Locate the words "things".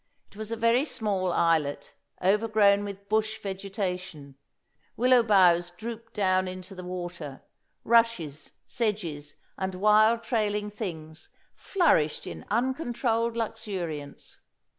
10.71-11.29